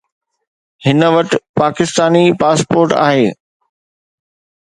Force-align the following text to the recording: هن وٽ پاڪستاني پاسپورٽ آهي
هن 0.85 1.01
وٽ 1.15 1.29
پاڪستاني 1.59 2.23
پاسپورٽ 2.41 2.95
آهي 3.03 3.29